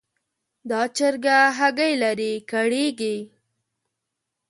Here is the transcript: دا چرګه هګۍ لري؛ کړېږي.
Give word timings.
دا 0.69 0.81
چرګه 0.97 1.37
هګۍ 1.57 1.93
لري؛ 2.03 2.31
کړېږي. 2.51 3.17